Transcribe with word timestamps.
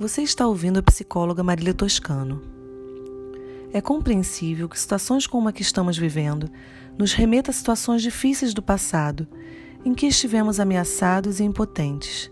Você 0.00 0.22
está 0.22 0.46
ouvindo 0.46 0.78
a 0.78 0.82
psicóloga 0.82 1.42
Marília 1.42 1.74
Toscano. 1.74 2.40
É 3.72 3.80
compreensível 3.80 4.68
que 4.68 4.78
situações 4.78 5.26
como 5.26 5.48
a 5.48 5.52
que 5.52 5.60
estamos 5.60 5.98
vivendo 5.98 6.48
nos 6.96 7.12
remeta 7.12 7.50
a 7.50 7.54
situações 7.54 8.00
difíceis 8.00 8.54
do 8.54 8.62
passado, 8.62 9.26
em 9.84 9.92
que 9.92 10.06
estivemos 10.06 10.60
ameaçados 10.60 11.40
e 11.40 11.42
impotentes, 11.42 12.30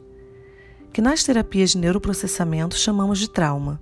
que 0.93 1.03
nas 1.03 1.25
terapias 1.25 1.71
de 1.71 1.79
neuroprocessamento 1.79 2.77
chamamos 2.77 3.19
de 3.19 3.29
trauma. 3.29 3.81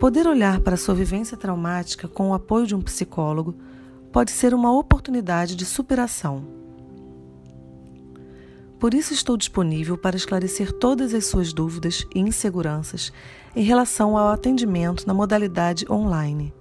Poder 0.00 0.26
olhar 0.26 0.60
para 0.60 0.78
sua 0.78 0.94
vivência 0.94 1.36
traumática 1.36 2.08
com 2.08 2.30
o 2.30 2.34
apoio 2.34 2.66
de 2.66 2.74
um 2.74 2.80
psicólogo 2.80 3.54
pode 4.10 4.30
ser 4.30 4.54
uma 4.54 4.72
oportunidade 4.72 5.54
de 5.54 5.66
superação 5.66 6.63
por 8.84 8.92
isso 8.92 9.14
estou 9.14 9.34
disponível 9.34 9.96
para 9.96 10.14
esclarecer 10.14 10.70
todas 10.70 11.14
as 11.14 11.24
suas 11.24 11.54
dúvidas 11.54 12.06
e 12.14 12.20
inseguranças 12.20 13.10
em 13.56 13.62
relação 13.62 14.14
ao 14.14 14.28
atendimento 14.28 15.06
na 15.06 15.14
modalidade 15.14 15.90
online. 15.90 16.52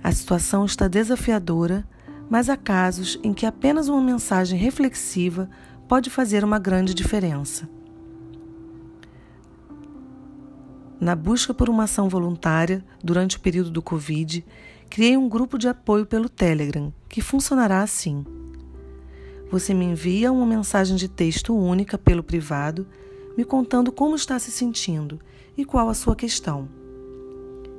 A 0.00 0.12
situação 0.12 0.64
está 0.64 0.86
desafiadora, 0.86 1.84
mas 2.30 2.48
há 2.48 2.56
casos 2.56 3.18
em 3.24 3.34
que 3.34 3.44
apenas 3.44 3.88
uma 3.88 4.00
mensagem 4.00 4.56
reflexiva 4.56 5.50
pode 5.88 6.08
fazer 6.08 6.44
uma 6.44 6.60
grande 6.60 6.94
diferença. 6.94 7.68
Na 11.00 11.16
busca 11.16 11.52
por 11.52 11.68
uma 11.68 11.82
ação 11.82 12.08
voluntária 12.08 12.84
durante 13.02 13.38
o 13.38 13.40
período 13.40 13.72
do 13.72 13.82
Covid, 13.82 14.46
criei 14.88 15.16
um 15.16 15.28
grupo 15.28 15.58
de 15.58 15.66
apoio 15.66 16.06
pelo 16.06 16.28
Telegram, 16.28 16.94
que 17.08 17.20
funcionará 17.20 17.82
assim. 17.82 18.24
Você 19.52 19.74
me 19.74 19.84
envia 19.84 20.32
uma 20.32 20.46
mensagem 20.46 20.96
de 20.96 21.06
texto 21.06 21.54
única 21.54 21.98
pelo 21.98 22.22
privado, 22.22 22.86
me 23.36 23.44
contando 23.44 23.92
como 23.92 24.16
está 24.16 24.38
se 24.38 24.50
sentindo 24.50 25.20
e 25.54 25.62
qual 25.62 25.90
a 25.90 25.94
sua 25.94 26.16
questão. 26.16 26.66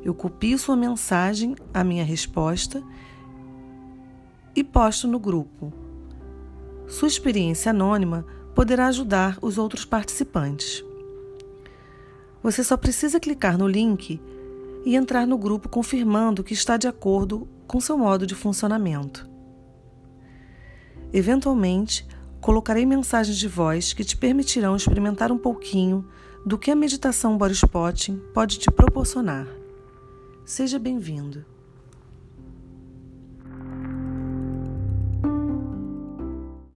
Eu 0.04 0.14
copio 0.14 0.56
sua 0.60 0.76
mensagem, 0.76 1.56
a 1.74 1.84
minha 1.84 2.06
resposta 2.06 2.84
e 4.56 4.64
posto 4.64 5.08
no 5.08 5.18
grupo. 5.18 5.74
Sua 6.88 7.08
experiência 7.08 7.72
anônima 7.72 8.24
poderá 8.54 8.86
ajudar 8.86 9.40
os 9.42 9.58
outros 9.58 9.84
participantes. 9.84 10.86
Você 12.44 12.64
só 12.64 12.78
precisa 12.78 13.20
clicar 13.20 13.58
no 13.58 13.68
link 13.68 14.22
e 14.86 14.96
entrar 14.96 15.26
no 15.26 15.40
grupo 15.40 15.68
confirmando 15.68 16.44
que 16.44 16.54
está 16.54 16.78
de 16.78 16.88
acordo 16.88 17.48
com 17.66 17.82
seu 17.82 17.98
modo 17.98 18.28
de 18.28 18.36
funcionamento. 18.36 19.33
Eventualmente, 21.14 22.08
colocarei 22.42 22.88
mensagens 22.88 23.38
de 23.38 23.48
voz 23.48 23.94
que 23.94 24.04
te 24.04 24.18
permitirão 24.18 24.76
experimentar 24.76 25.32
um 25.32 25.38
pouquinho 25.38 26.04
do 26.44 26.58
que 26.58 26.72
a 26.72 26.76
meditação 26.76 27.38
body 27.38 27.54
spotting 27.54 28.20
pode 28.34 28.58
te 28.58 28.72
proporcionar. 28.72 29.48
Seja 30.44 30.80
bem-vindo. 30.80 31.53